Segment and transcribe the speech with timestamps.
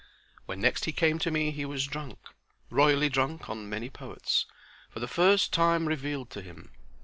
[0.47, 4.47] When next he came to me he was drunk—royally drunk on many poets
[4.89, 6.71] for the first time revealed to him.